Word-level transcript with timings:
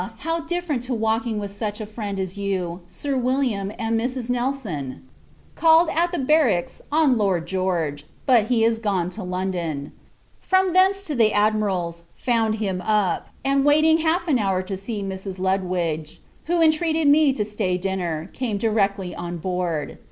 how 0.25 0.39
different 0.39 0.81
to 0.81 0.95
walking 0.95 1.37
with 1.37 1.51
such 1.51 1.79
a 1.79 1.85
friend 1.85 2.19
as 2.19 2.35
you, 2.35 2.81
Sir 2.87 3.15
William, 3.15 3.71
and 3.77 4.01
Mrs. 4.01 4.31
Nelson. 4.31 5.07
Called 5.53 5.89
at 5.93 6.11
the 6.11 6.17
barracks, 6.17 6.81
on 6.91 7.19
Lord 7.19 7.45
George; 7.45 8.03
but, 8.25 8.45
he 8.45 8.63
is 8.63 8.79
gone 8.79 9.11
to 9.11 9.21
London. 9.21 9.91
From 10.39 10.73
thence 10.73 11.03
to 11.03 11.13
the 11.13 11.31
Admiral's, 11.31 12.05
found 12.15 12.55
him 12.55 12.81
up; 12.81 13.27
and, 13.45 13.63
waiting 13.63 13.99
half 13.99 14.27
an 14.27 14.39
hour 14.39 14.63
to 14.63 14.75
see 14.75 15.03
Mrs. 15.03 15.37
Lutwidge, 15.37 16.17
who 16.45 16.63
entreated 16.63 17.07
me 17.07 17.31
to 17.33 17.45
stay 17.45 17.77
dinner, 17.77 18.27
came 18.33 18.57
directly 18.57 19.13
on 19.13 19.37
board. 19.37 19.99